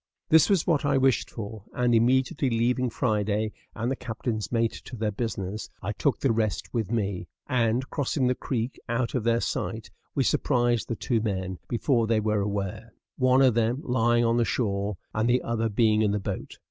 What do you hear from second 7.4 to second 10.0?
and, crossing the creek out of their sight,